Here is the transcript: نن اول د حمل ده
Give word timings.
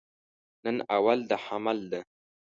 نن 0.63 0.77
اول 0.97 1.19
د 1.29 1.31
حمل 1.45 1.79
ده 1.91 1.99